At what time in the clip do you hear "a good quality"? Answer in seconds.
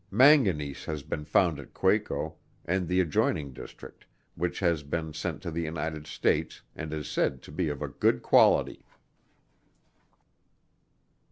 7.83-8.83